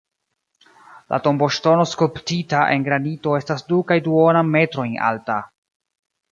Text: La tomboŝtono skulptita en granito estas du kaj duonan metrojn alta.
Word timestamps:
La 1.13 1.19
tomboŝtono 1.27 1.83
skulptita 1.91 2.63
en 2.77 2.87
granito 2.89 3.37
estas 3.43 3.67
du 3.71 3.81
kaj 3.93 4.01
duonan 4.09 4.53
metrojn 4.59 4.99
alta. 5.13 5.41